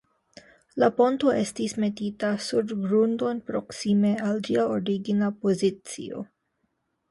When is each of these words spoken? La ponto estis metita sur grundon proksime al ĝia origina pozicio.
La 0.83 0.87
ponto 0.99 1.33
estis 1.41 1.75
metita 1.83 2.31
sur 2.47 2.73
grundon 2.87 3.43
proksime 3.51 4.15
al 4.31 4.43
ĝia 4.49 4.67
origina 4.81 5.33
pozicio. 5.47 6.27